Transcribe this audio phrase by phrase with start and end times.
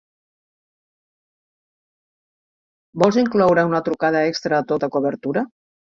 [3.03, 5.45] Vols incloure una trucada extra a tota cobertura?